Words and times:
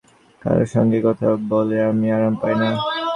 কারও 0.41 0.65
সঙ্গেই 0.73 1.03
কথা 1.07 1.27
বলে 1.51 1.77
আমি 1.89 2.07
আরাম 2.15 2.33
পাই 2.41 2.53
না। 2.61 2.69